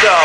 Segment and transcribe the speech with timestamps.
[0.00, 0.18] ago,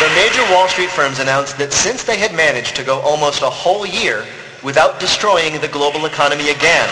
[0.00, 3.50] the major Wall Street firms announced that since they had managed to go almost a
[3.50, 4.24] whole year
[4.62, 6.88] without destroying the global economy again,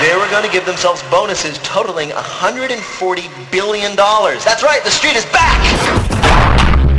[0.00, 3.96] they were going to give themselves bonuses totaling $140 billion.
[3.96, 5.58] That's right, the street is back!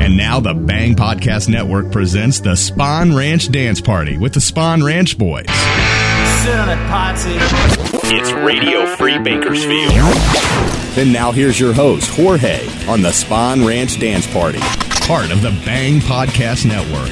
[0.01, 4.83] And now the Bang Podcast Network presents the Spawn Ranch Dance Party with the Spawn
[4.83, 5.45] Ranch Boys.
[5.45, 7.37] Sit on it, Potsy.
[8.11, 10.78] It's Radio Free Bakersfield.
[10.99, 14.59] Then now here's your host, Jorge, on the Spawn Ranch Dance Party,
[15.07, 17.07] part of the Bang Podcast Network.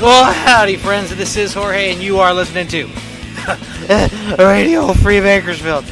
[0.00, 1.12] Well, howdy, friends.
[1.16, 2.86] This is Jorge, and you are listening to
[4.38, 5.84] Radio Free Bakersfield.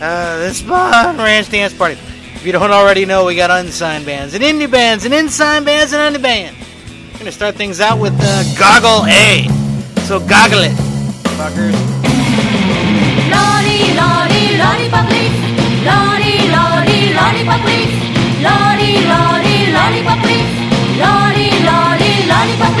[0.00, 2.00] Uh, the Spawn Ranch Dance Party.
[2.34, 5.92] If you don't already know, we got unsigned bands and indie bands and unsigned bands
[5.92, 6.58] and indie bands.
[7.12, 9.46] We're gonna start things out with uh, Goggle A.
[10.06, 10.72] So goggle it,
[11.36, 11.76] fuckers.
[13.28, 15.15] Lordy, lordy, lollipop
[22.28, 22.75] lollipop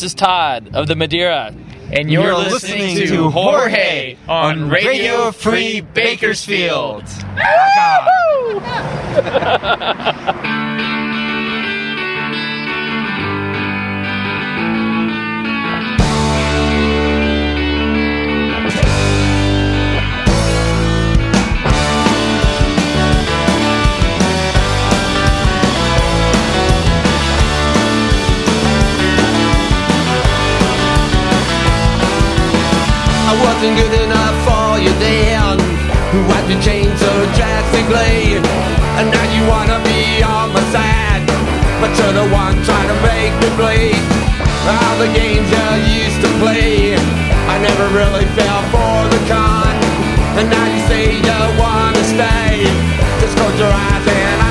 [0.00, 1.54] This is Todd of the Madeira.
[1.92, 7.04] And you're, you're listening, listening, to Jorge on Radio Free Bakersfield.
[33.60, 35.58] wasn't good enough for you then.
[36.12, 38.40] Who had to change so drastically?
[38.96, 41.28] And now you wanna be on my side.
[41.80, 44.00] But you're the one trying to make me bleed.
[44.64, 45.68] All the games you
[46.00, 46.96] used to play
[47.52, 49.76] I never really fell for the con.
[50.38, 52.64] And now you say you wanna stay.
[53.20, 54.49] Just close your eyes and I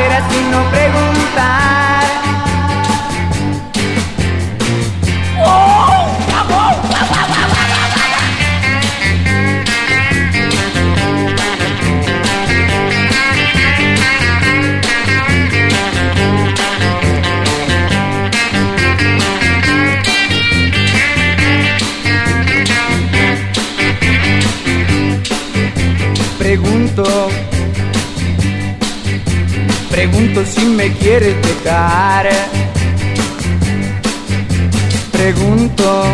[0.00, 1.99] dijeras y no preguntar.
[30.00, 32.26] Pregunto si me quieres dejar.
[35.12, 36.04] Pregunto,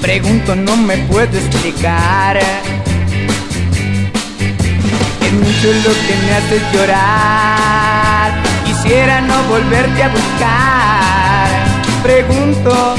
[0.00, 2.38] pregunto, no me puedo explicar.
[5.26, 8.32] Es mucho lo que me hace llorar.
[8.66, 11.48] Quisiera no volverte a buscar.
[12.02, 12.96] Pregunto,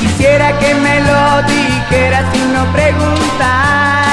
[0.00, 4.11] quisiera que me lo dijeras y no preguntar.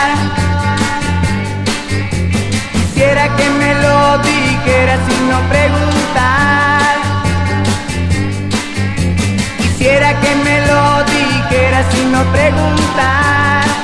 [3.00, 6.98] Quisiera que me lo dijeras y no preguntar.
[9.58, 13.79] Quisiera que me lo dijeras y no preguntar.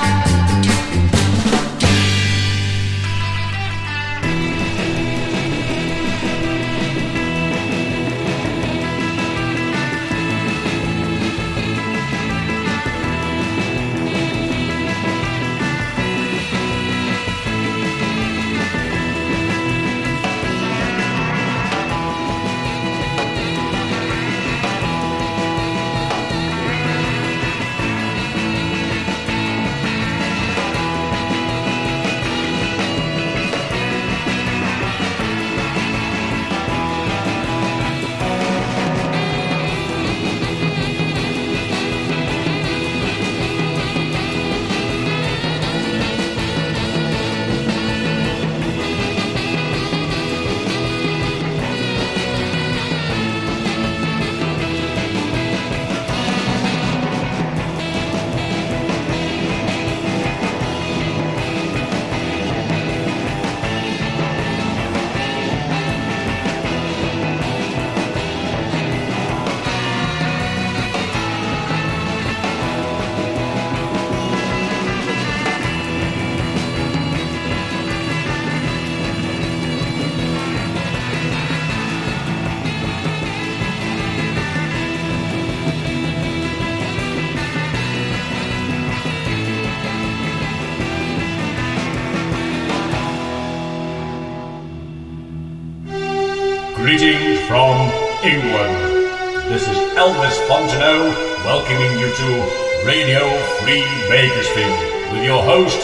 [100.81, 103.19] Elvis welcoming you to Radio
[103.61, 105.79] Free Bakersfield with your host,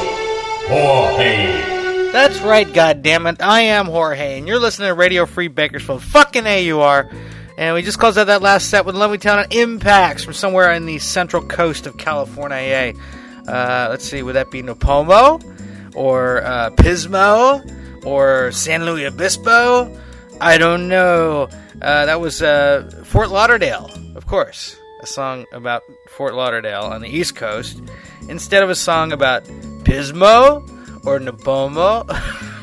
[0.68, 2.12] Jorge.
[2.12, 3.42] That's right, goddammit.
[3.42, 6.04] I am Jorge, and you're listening to Radio Free Bakersfield.
[6.04, 7.10] Fucking A, you are.
[7.58, 10.86] And we just closed out that last set with Levittown and Impacts from somewhere in
[10.86, 12.94] the central coast of California.
[13.48, 15.42] Uh, let's see, would that be Nipomo?
[15.96, 18.06] Or uh, Pismo?
[18.06, 19.96] Or San Luis Obispo?
[20.42, 21.50] I don't know.
[21.82, 24.76] Uh, that was uh, Fort Lauderdale, of course.
[25.02, 27.82] A song about Fort Lauderdale on the East Coast
[28.30, 29.44] instead of a song about
[29.84, 30.62] Pismo
[31.06, 32.06] or Nipomo.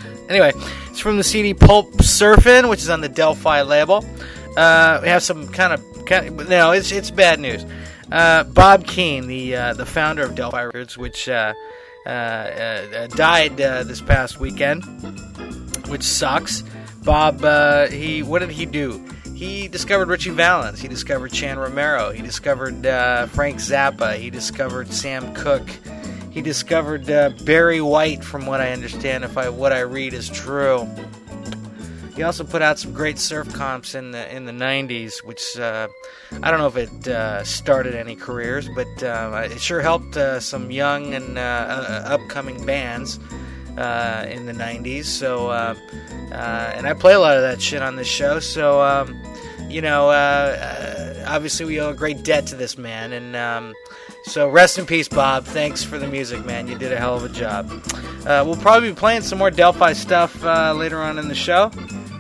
[0.29, 0.53] anyway,
[0.88, 4.05] it's from the CD Pulp Surfin', which is on the Del-Fi label.
[4.57, 7.64] Uh, we have some kind of, kind of no, it's it's bad news.
[8.12, 11.55] Uh, Bob Keane, the uh, the founder of Del-Fi Records, which uh,
[12.07, 14.85] uh, uh, died this past weekend,
[15.88, 16.62] which sucks.
[17.05, 17.40] Bob,
[17.90, 19.05] he what did he do?
[19.38, 20.81] He discovered Ritchie Valens.
[20.81, 22.11] He discovered Chan Romero.
[22.11, 24.16] He discovered uh, Frank Zappa.
[24.16, 25.70] He discovered Sam Cooke.
[26.33, 30.29] He discovered uh, Barry White, from what I understand, if I what I read is
[30.29, 30.88] true.
[32.16, 35.87] He also put out some great surf comps in the in the '90s, which uh,
[36.42, 40.40] I don't know if it uh, started any careers, but uh, it sure helped uh,
[40.40, 43.18] some young and uh, uh, upcoming bands
[43.68, 45.05] in the '90s.
[45.05, 48.40] So, and I play a lot of that shit on this show.
[48.40, 49.16] So, um,
[49.68, 53.74] you know, uh, uh, obviously we owe a great debt to this man, and um,
[54.24, 55.44] so rest in peace, Bob.
[55.44, 56.68] Thanks for the music, man.
[56.68, 57.70] You did a hell of a job.
[58.26, 61.70] Uh, we'll probably be playing some more Del-Fi stuff uh, later on in the show.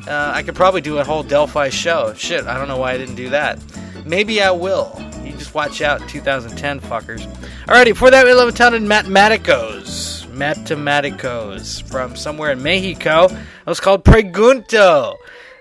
[0.06, 2.14] Uh, I could probably do a whole Del-Fi show.
[2.14, 3.58] Shit, I don't know why I didn't do that.
[4.06, 4.98] Maybe I will.
[5.22, 7.26] You just watch out, 2010 fuckers.
[7.66, 10.26] Alrighty, before that, we love a town in Matematicos.
[10.28, 13.24] Matematicos from somewhere in Mexico.
[13.24, 15.16] It was called Pregunto.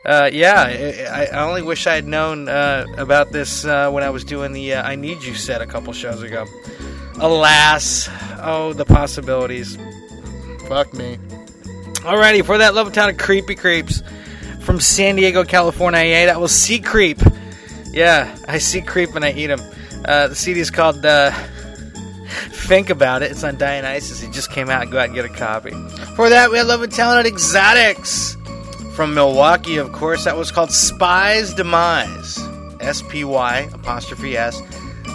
[0.08, 0.64] Uh, yeah,
[1.12, 4.54] I, I only wish I had known uh, about this uh, when I was doing
[4.54, 6.46] the uh, I Need You set a couple shows ago.
[7.20, 8.08] Alas,
[8.42, 9.78] oh, the possibilities.
[10.70, 11.18] Fuck me.
[12.06, 14.02] Alrighty, for that love town of Creepy Creeps
[14.62, 16.06] from San Diego, California.
[16.06, 17.20] Yeah, that was Sea Creep.
[17.92, 19.60] Yeah, I see creep and I eat them.
[20.06, 21.32] Uh, the CD is called uh,
[22.52, 23.32] Think About It.
[23.32, 24.24] It's on Dionysus.
[24.24, 24.90] It just came out.
[24.90, 25.72] Go out and get a copy.
[26.16, 28.37] For that, we had Love and Talented Exotics
[28.98, 30.26] from Milwaukee, of course.
[30.26, 32.40] That was called Spy's Demise.
[32.82, 34.60] S P Y apostrophe S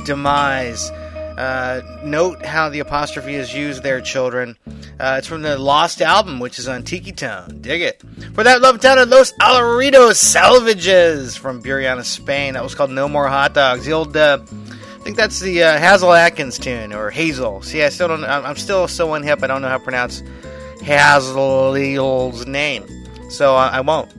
[0.06, 0.88] Demise.
[1.36, 4.56] Uh, note how the apostrophe is used there, children.
[5.00, 7.58] Uh, it's from the Lost album, which is on Tiki Tone.
[7.60, 8.00] Dig it.
[8.34, 12.54] For that, Love Town of Los Alaritos Salvages from Burriana, Spain.
[12.54, 13.84] That was called No More Hot Dogs.
[13.84, 17.64] The old, uh, I think that's the uh, Hasil Adkins tune, or Hasil.
[17.64, 20.22] See, I still don't, I'm I'm still so unhip, I don't know how to pronounce
[20.82, 22.84] Hasil's name.
[23.32, 24.12] So uh, I won't.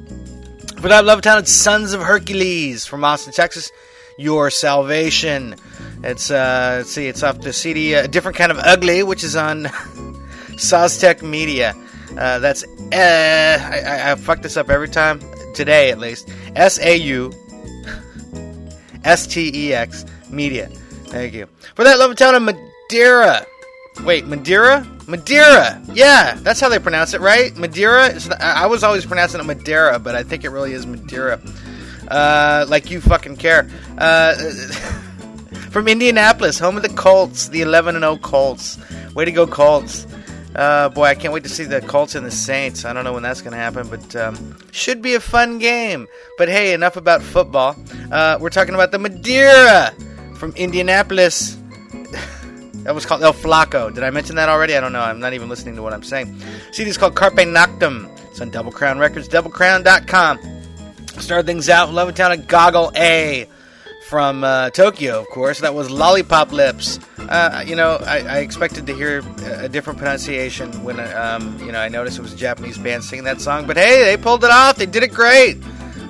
[0.82, 3.72] For that, Love Town, it's Sons of Hercules from Austin, Texas.
[4.18, 5.56] Your Salvation.
[6.04, 9.24] It's uh, let's see, it's off the CD, a uh, different kind of ugly, which
[9.24, 9.64] is on
[10.56, 11.74] Saustex Media.
[12.18, 15.20] Uh, that's uh, I, I, I fuck this up every time
[15.54, 16.30] today, at least.
[16.56, 17.32] S A U
[19.04, 20.68] S T E X Media.
[21.06, 21.98] Thank you for that.
[21.98, 23.46] Love town of Madeira.
[24.04, 24.86] Wait, Madeira?
[25.08, 25.82] Madeira.
[25.94, 27.56] Yeah, that's how they pronounce it, right?
[27.58, 28.14] Madeira.
[28.40, 31.40] I was always pronouncing it Madeira, but I think it really is Madeira.
[32.08, 33.70] Uh, like you fucking care.
[33.98, 34.36] Uh,
[35.72, 38.78] from Indianapolis, home of the Colts, the 11 and 0 Colts.
[39.14, 40.08] Way to go, Colts.
[40.56, 42.86] Uh, boy, I can't wait to see the Colts and the Saints.
[42.86, 46.08] I don't know when that's going to happen, but um, should be a fun game.
[46.38, 47.76] But hey, enough about football.
[48.12, 49.94] Uh, we're talking about the Madeira
[50.36, 51.58] from Indianapolis.
[52.84, 53.94] That was called El Flaco.
[53.94, 54.76] Did I mention that already?
[54.76, 55.02] I don't know.
[55.02, 56.42] I'm not even listening to what I'm saying.
[56.72, 58.10] CD is called Carpe Noctem.
[58.30, 60.40] It's on Double Crown Records, doublecrown.com.
[61.20, 63.48] Start things out Levittown and Goggle A
[64.10, 65.60] from uh, Tokyo, of course.
[65.62, 67.00] That was Lollipop Lips.
[67.18, 71.80] Uh, you know, I, I expected to hear a different pronunciation when um, you know
[71.80, 73.66] I noticed it was a Japanese band singing that song.
[73.66, 74.76] But hey, they pulled it off.
[74.76, 75.58] They did it great.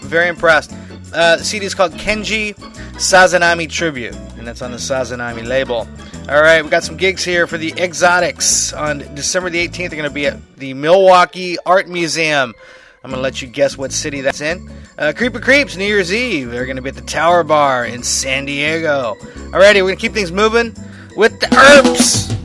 [0.02, 0.74] Very impressed.
[1.14, 2.56] Uh, CD is called Kenji
[2.96, 5.88] Sazanami Tribute, and that's on the Sazanami label.
[6.30, 9.90] All right, we got some gigs here for the Exotics on December the 18th.
[9.90, 12.54] They're going to be at the Milwaukee Art Museum.
[13.04, 14.72] I'm going to let you guess what city that's in.
[14.98, 16.50] Uh, Creeper Creeps, New Year's Eve.
[16.50, 19.18] They're going to be at the Tower Bar in San Diego.
[19.18, 20.74] All righty, we're going to keep things moving
[21.18, 22.43] with the Earps.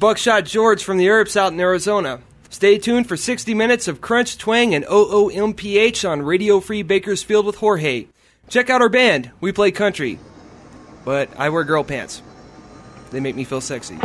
[0.00, 2.20] Buckshot George from the Earps out in Arizona.
[2.48, 7.56] Stay tuned for 60 minutes of crunch, twang, and OOMPH on Radio Free Bakersfield with
[7.56, 8.06] Jorge.
[8.48, 9.30] Check out our band.
[9.42, 10.18] We play country.
[11.04, 12.22] But I wear girl pants.
[13.10, 13.98] They make me feel sexy.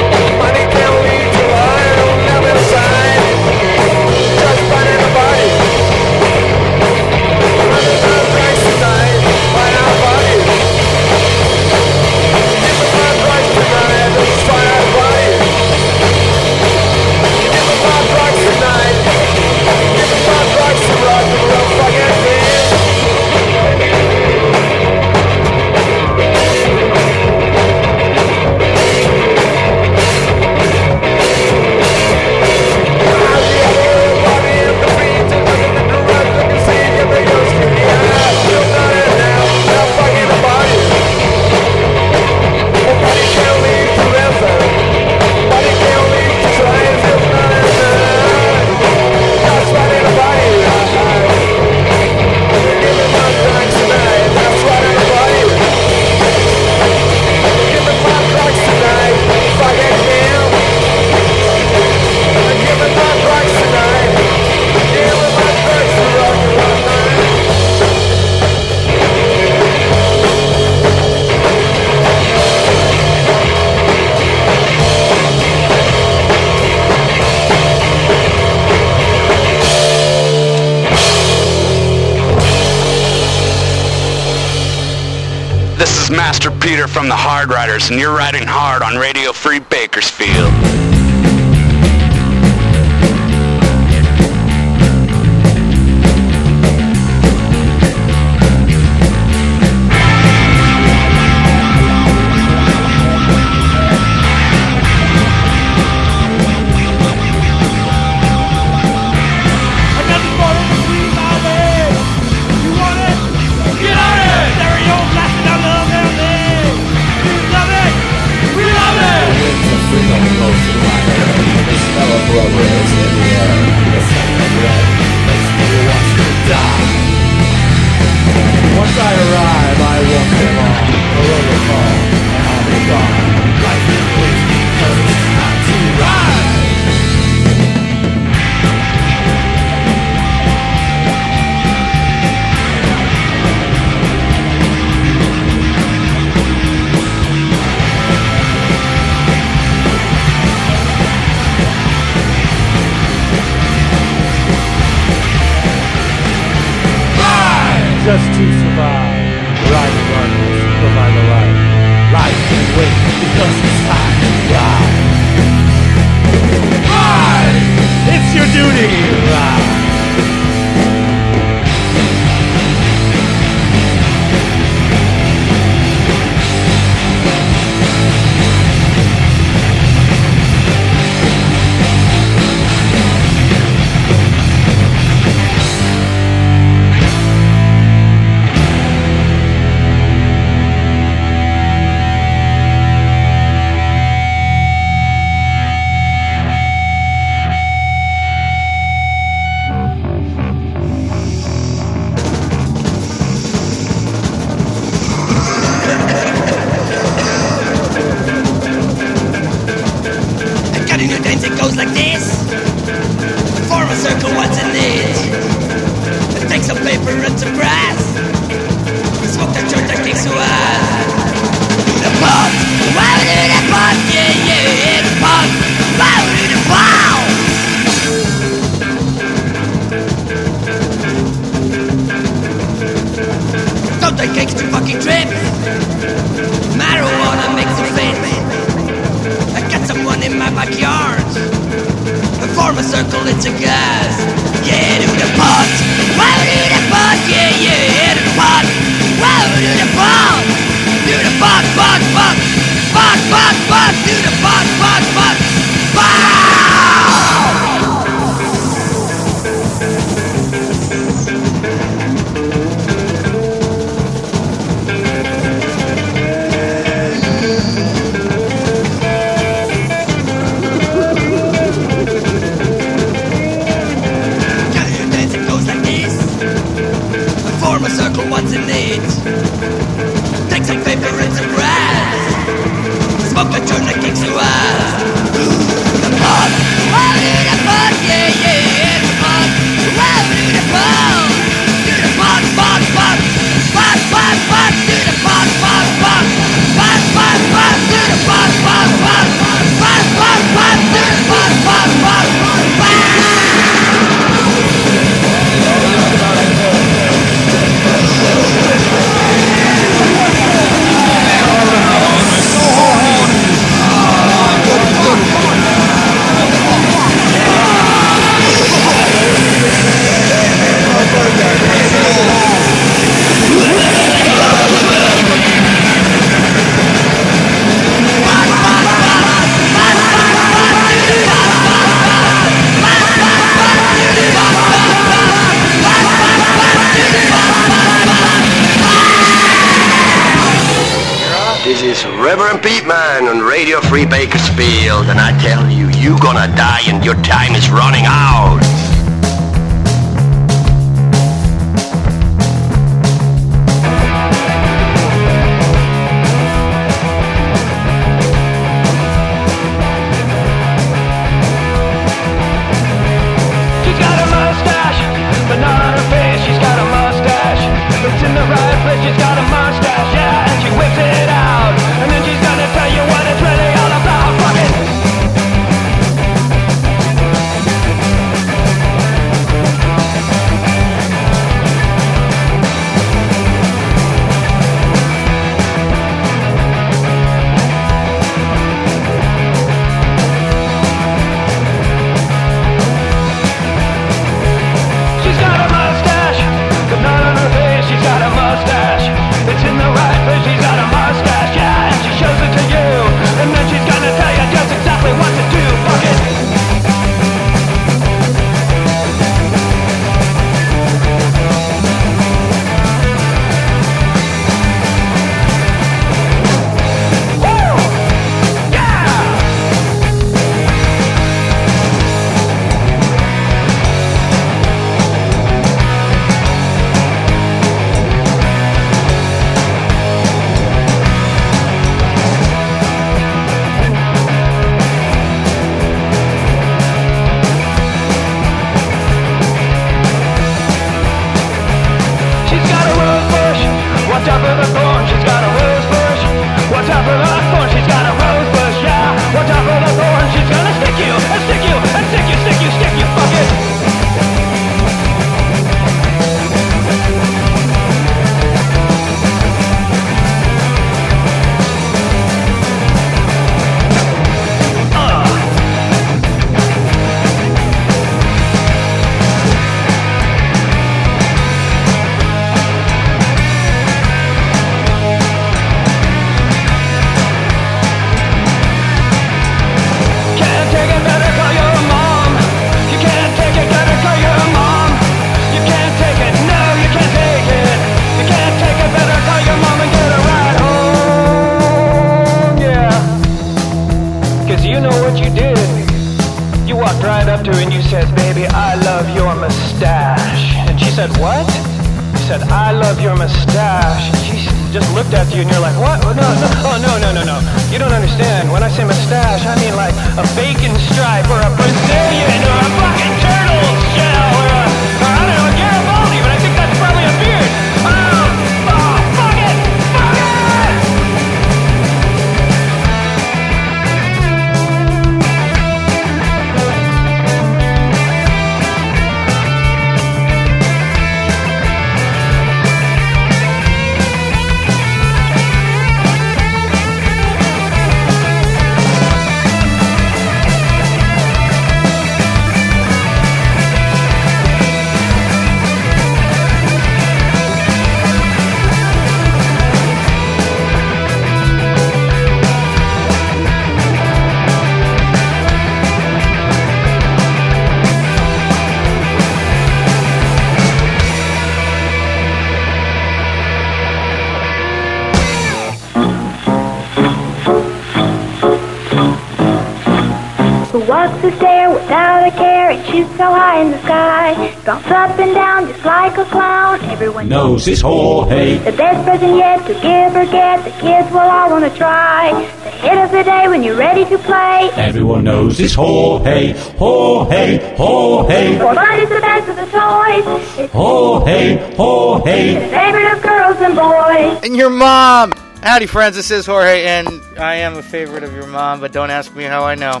[574.64, 574.72] Sky.
[574.72, 576.80] Bounce up and down just like a clown.
[576.84, 578.58] Everyone Knows his Jorge.
[578.58, 580.64] The best present yet to give or get.
[580.64, 582.32] The kids will all want to try.
[582.64, 584.70] The hit of the day when you're ready to play.
[584.74, 586.52] Everyone knows his Jorge.
[586.78, 588.58] Jorge, Jorge.
[588.58, 590.58] For fun is the best of the toys.
[590.58, 592.54] It's Jorge, Jorge.
[592.54, 594.44] the favorite of girls and boys.
[594.44, 595.32] And your mom.
[595.62, 596.16] Howdy, friends.
[596.16, 597.08] This is Jorge, and
[597.38, 600.00] I am a favorite of your mom, but don't ask me how I know.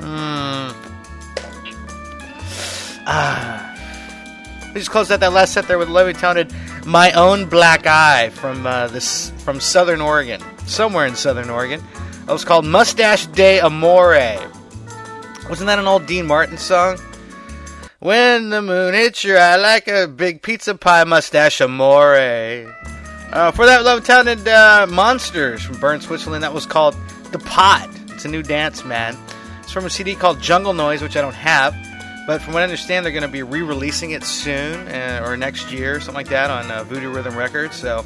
[0.00, 0.72] Hmm.
[3.06, 3.63] Ah.
[4.74, 6.52] We just closed out that last set there with lovely talented
[6.84, 11.80] "My Own Black Eye" from uh, this from Southern Oregon, somewhere in Southern Oregon.
[12.22, 14.50] It was called "Mustache de Amore."
[15.48, 16.98] Wasn't that an old Dean Martin song?
[18.00, 22.16] When the moon hits your eye like a big pizza pie mustache amore.
[23.32, 26.94] Uh, for that love talented uh, monsters from Bern, Switzerland, that was called
[27.32, 27.88] The Pot.
[28.10, 29.16] It's a new dance, man.
[29.62, 31.74] It's from a CD called Jungle Noise, which I don't have.
[32.26, 35.36] But from what I understand, they're going to be re releasing it soon uh, or
[35.36, 37.76] next year, something like that, on uh, Voodoo Rhythm Records.
[37.76, 38.04] So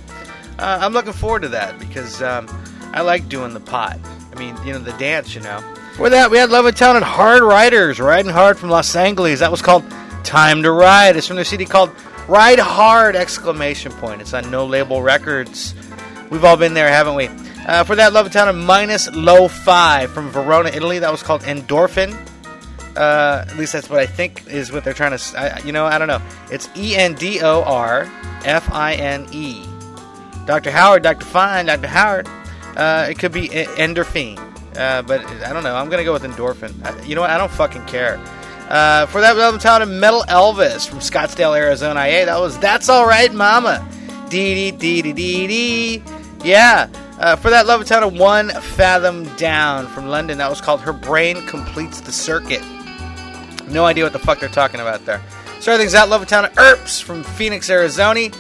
[0.58, 2.48] uh, I'm looking forward to that because um,
[2.92, 3.98] I like doing the pot.
[4.32, 5.60] I mean, you know, the dance, you know.
[5.94, 9.40] For that, we had Love of Town and Hard Riders, Riding Hard from Los Angeles.
[9.40, 9.84] That was called
[10.24, 11.16] Time to Ride.
[11.16, 11.90] It's from the CD called
[12.28, 13.16] Ride Hard!
[13.16, 14.20] Exclamation point.
[14.20, 15.74] It's on No Label Records.
[16.30, 17.28] We've all been there, haven't we?
[17.66, 20.98] Uh, for that, Love of Town and Minus Low Five from Verona, Italy.
[20.98, 22.16] That was called Endorphin.
[22.99, 25.38] Uh, at least that's what I think is what they're trying to.
[25.38, 26.20] I, you know, I don't know.
[26.51, 28.11] It's E N D O R
[28.44, 29.64] F I N E.
[30.46, 30.72] Dr.
[30.72, 31.24] Howard, Dr.
[31.24, 31.86] Fine, Dr.
[31.86, 32.26] Howard.
[32.76, 34.36] Uh, it could be endorphin,
[34.76, 35.76] uh, but I don't know.
[35.76, 36.74] I'm gonna go with endorphin.
[36.84, 37.30] I, you know what?
[37.30, 38.18] I don't fucking care.
[38.68, 42.03] Uh, for that album talented Metal Elvis from Scottsdale, Arizona.
[42.03, 43.86] Hey, that was That's All Right, Mama.
[44.28, 46.03] Dee dee dee dee dee dee.
[46.44, 46.88] Yeah.
[47.18, 50.38] Uh, for that love talented One Fathom Down from London.
[50.38, 52.62] That was called Her Brain Completes the Circuit.
[53.70, 55.22] No idea what the fuck they're talking about there.
[55.60, 58.30] Starting things out, Love Town of Earps from Phoenix, Arizona.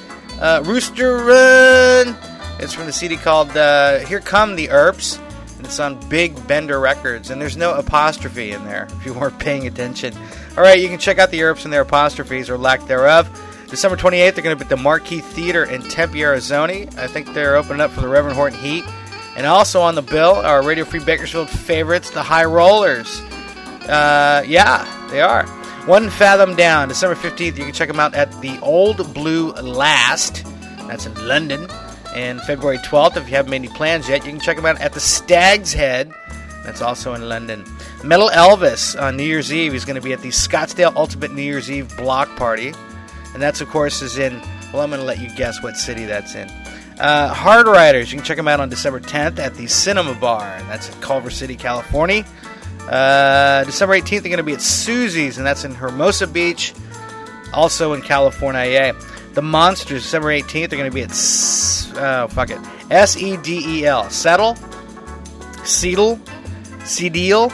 [0.40, 2.16] Uh, Rooster Run.
[2.60, 5.18] It's from the CD called uh, Here Come the Earps.
[5.56, 7.30] And it's on Big Bender Records.
[7.30, 10.14] And there's no apostrophe in there if you weren't paying attention.
[10.56, 13.28] All right, you can check out the Earps and their apostrophes or lack thereof.
[13.68, 16.86] December 28th, they're going to be at the Marquee Theater in Tempe, Arizona.
[16.96, 18.84] I think they're opening up for the Reverend Horton Heat.
[19.36, 23.20] And also on the bill, are Radio Free Bakersfield favorites, the High Rollers.
[23.88, 25.46] Uh, yeah, they are.
[25.86, 27.56] One Fathom Down, December 15th.
[27.56, 30.44] You can check them out at the Old Blue Last.
[30.86, 31.66] That's in London.
[32.14, 34.80] And February 12th, if you haven't made any plans yet, you can check them out
[34.80, 36.12] at the Stag's Head.
[36.64, 37.64] That's also in London.
[38.04, 41.42] Metal Elvis on New Year's Eve is going to be at the Scottsdale Ultimate New
[41.42, 42.74] Year's Eve Block Party.
[43.32, 44.40] And that's, of course, is in,
[44.72, 46.48] well, I'm going to let you guess what city that's in.
[46.98, 50.58] Uh, Hard Riders, you can check them out on December 10th at the Cinema Bar.
[50.68, 52.26] That's in Culver City, California.
[52.88, 56.72] Uh, December 18th, they're going to be at Susie's, and that's in Hermosa Beach,
[57.52, 58.64] also in California.
[58.64, 58.92] Yeah.
[59.34, 62.58] The Monsters, December 18th, they're going to be at, oh, fuck it,
[62.90, 64.08] S E D E L.
[64.10, 64.54] Settle?
[65.64, 66.18] Seedle?
[66.84, 67.52] Seedel?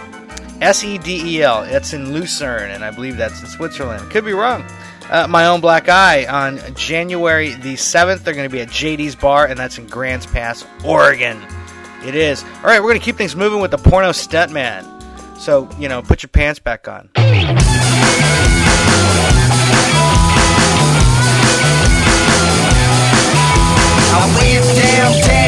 [0.62, 1.64] S E D E L.
[1.64, 4.08] That's in Lucerne, and I believe that's in Switzerland.
[4.10, 4.64] Could be wrong.
[5.10, 9.16] Uh, My Own Black Eye on January the 7th, they're going to be at JD's
[9.16, 11.44] Bar, and that's in Grants Pass, Oregon.
[12.06, 12.42] It is.
[12.42, 14.93] All right, we're going to keep things moving with the porno stuntman.
[15.38, 17.10] So, you know, put your pants back on.
[17.16, 17.24] I
[24.76, 25.43] downtown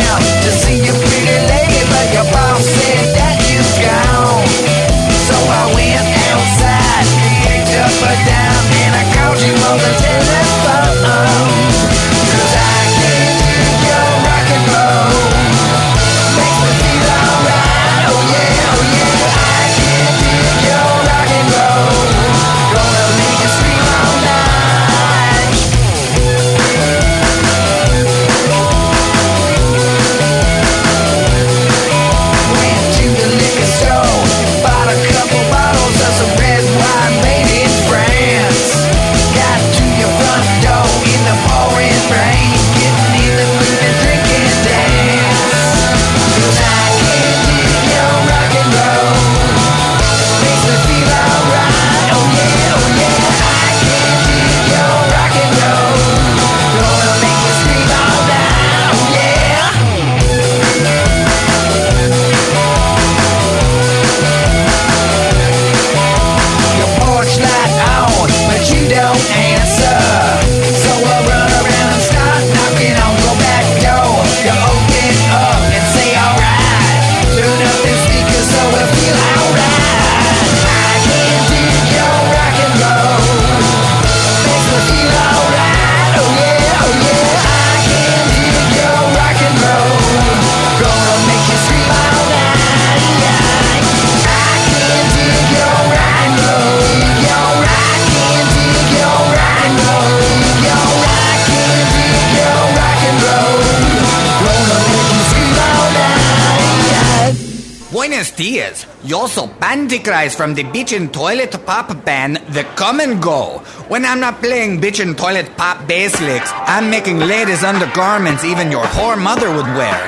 [108.07, 108.87] Buenos dias.
[109.03, 113.59] Yo soy Pantichrist from the bitchin' toilet pop band The Come and Go.
[113.89, 118.87] When I'm not playing bitchin' toilet pop bass licks, I'm making ladies undergarments even your
[118.95, 119.99] poor mother would wear.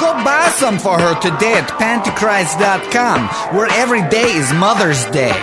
[0.00, 5.36] Go buy some for her today at Pantichrist.com, where every day is Mother's Day.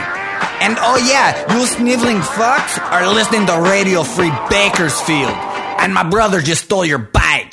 [0.66, 5.38] And oh yeah, you sniveling fucks are listening to Radio Free Bakersfield.
[5.78, 7.49] And my brother just stole your bike.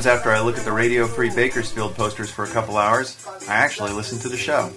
[0.00, 3.52] Sometimes after I look at the Radio Free Bakersfield posters for a couple hours, I
[3.52, 4.72] actually listen to the show.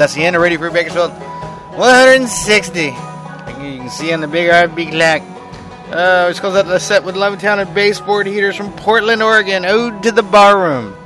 [0.00, 2.84] Of Radio Free Bakersfield 160.
[2.84, 5.20] You can see on the big RB clock.
[5.92, 9.66] Uh, which goes out the set with Levittown and baseboard heaters from Portland, Oregon.
[9.66, 10.96] Ode to the Barroom.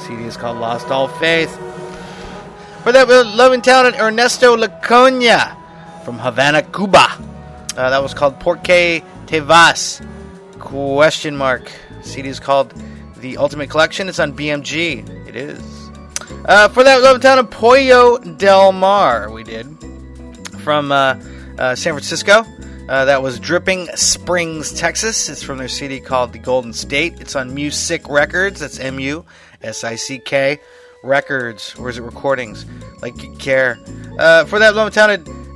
[0.00, 1.56] CD is called Lost All Faith.
[2.82, 5.56] For that, with Levittown and Ernesto Lecuona
[6.04, 7.06] from Havana, Cuba.
[7.76, 10.02] Uh, that was called Porque Te Vas?
[10.58, 11.70] Question mark.
[12.02, 12.74] CD is called
[13.18, 14.08] The Ultimate Collection.
[14.08, 15.28] It's on BMG.
[15.28, 15.77] It is.
[16.48, 19.66] Uh, for that, Levittown of Pollo Del Mar, we did.
[20.60, 21.20] From uh,
[21.58, 22.42] uh, San Francisco.
[22.88, 25.28] Uh, that was Dripping Springs, Texas.
[25.28, 27.20] It's from their CD called The Golden State.
[27.20, 28.60] It's on Musick Records.
[28.60, 29.26] That's M U
[29.60, 30.58] S I C K
[31.04, 31.74] Records.
[31.78, 32.64] Or is it recordings?
[33.02, 33.78] Like you care.
[34.18, 35.10] Uh, for that, Loma Town,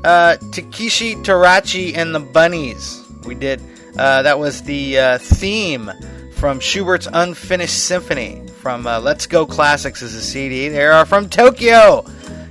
[0.05, 3.03] uh, Takeshi Terauchi and the Bunnies.
[3.25, 3.63] We did.
[3.97, 5.91] Uh, that was the theme
[6.35, 8.43] from Schubert's Unfinished Symphony.
[8.63, 10.69] From uh, Let's Go Classics is a CD.
[10.69, 12.05] They are from Tokyo.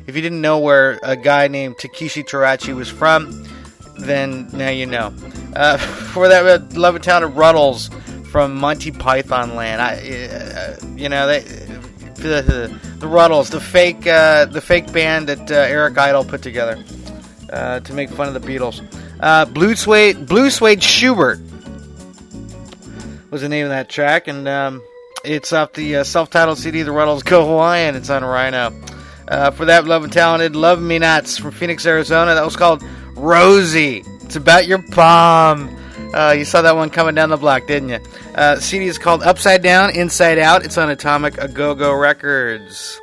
[0.07, 3.47] If you didn't know where a guy named Takeshi Terauchi was from,
[3.97, 5.13] then now you know.
[5.55, 5.77] Uh,
[6.11, 7.89] for that, uh, Levittown of Rutles
[8.25, 9.81] from Monty Python Land.
[9.81, 11.39] I, uh, you know, they,
[12.15, 16.83] the, the Rutles, the fake, uh, the fake band that uh, Eric Idle put together
[17.53, 18.83] uh, to make fun of the Beatles.
[19.21, 21.39] Uh, Blue Suede, Blue Suede Schubert
[23.29, 24.83] was the name of that track, and um,
[25.23, 27.95] it's off the uh, self-titled CD, The Rutles Go Hawaiian.
[27.95, 28.73] It's on Rhino.
[29.27, 32.33] Uh, for that, Love and Talented, Love Me Nots from Phoenix, Arizona.
[32.33, 32.83] That was called
[33.15, 34.03] Rosie.
[34.23, 35.77] It's about your palm.
[36.13, 37.99] Uh, you saw that one coming down the block, didn't you?
[38.35, 40.65] Uh, CD is called Upside Down, Inside Out.
[40.65, 42.99] It's on Atomic Agogo Records.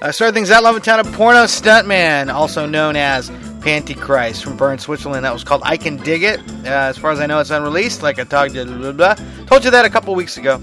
[0.00, 3.30] Uh, start things out, Love and Town, porno stuntman, also known as
[3.64, 5.24] Panty Christ from Bern, Switzerland.
[5.24, 6.38] That was called I Can Dig It.
[6.64, 9.14] Uh, as far as I know, it's unreleased, like I talked blah, blah, blah.
[9.46, 10.60] Told you that a couple weeks ago.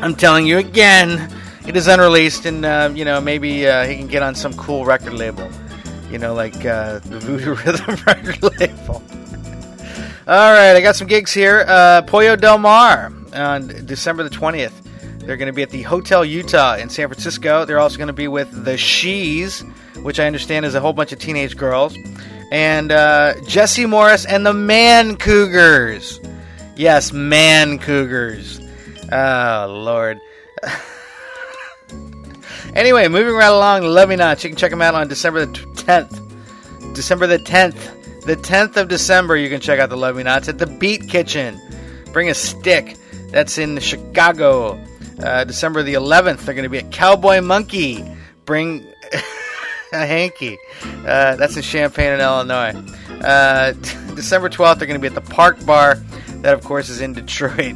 [0.00, 1.32] I'm telling you again,
[1.66, 4.84] it is unreleased, and uh, you know maybe uh, he can get on some cool
[4.84, 5.50] record label,
[6.08, 9.02] you know, like uh, the Voodoo Rhythm record label.
[10.28, 11.64] All right, I got some gigs here.
[11.66, 14.72] Uh, Pollo Del Mar on December the 20th.
[15.20, 17.64] They're going to be at the Hotel Utah in San Francisco.
[17.64, 19.62] They're also going to be with the Shees,
[20.02, 21.96] which I understand is a whole bunch of teenage girls,
[22.52, 26.20] and uh, Jesse Morris and the Man Cougars.
[26.76, 28.60] Yes, Man Cougars.
[29.10, 30.20] Oh, Lord.
[32.74, 34.42] anyway, moving right along, Love Me Not.
[34.44, 36.94] You can check them out on December the 10th.
[36.94, 38.24] December the 10th.
[38.24, 41.08] The 10th of December, you can check out the Love Me Nots at the Beat
[41.08, 41.58] Kitchen.
[42.12, 42.96] Bring a stick.
[43.30, 44.78] That's in Chicago.
[45.22, 48.04] Uh, December the 11th, they're going to be at Cowboy Monkey.
[48.44, 48.86] Bring
[49.92, 50.58] a hanky.
[50.82, 52.74] Uh, that's in Champaign, in Illinois.
[53.22, 53.72] Uh,
[54.14, 55.94] December 12th, they're going to be at the Park Bar.
[56.42, 57.74] That, of course, is in Detroit.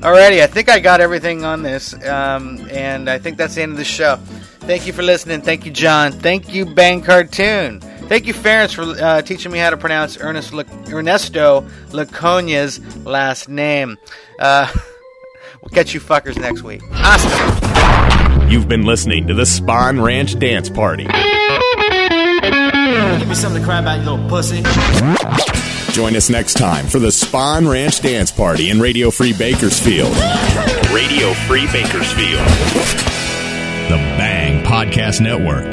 [0.00, 3.72] Alrighty, I think I got everything on this, um, and I think that's the end
[3.72, 4.16] of the show.
[4.60, 5.40] Thank you for listening.
[5.40, 6.12] Thank you, John.
[6.12, 7.80] Thank you, Bang Cartoon.
[7.80, 13.48] Thank you, Ference, for uh, teaching me how to pronounce Ernest Le- Ernesto Lecuona's last
[13.48, 13.98] name.
[14.38, 14.72] Uh,
[15.62, 16.80] we'll catch you fuckers next week.
[16.92, 18.46] Hasta.
[18.48, 21.04] You've been listening to the Spahn Ranch Dance Party.
[23.18, 24.62] Give me something to cry about, you little pussy.
[25.92, 30.12] Join us next time for the Spahn Ranch Dance Party in Radio Free Bakersfield.
[30.92, 32.46] Radio Free Bakersfield.
[33.88, 35.64] The Bang Podcast Network.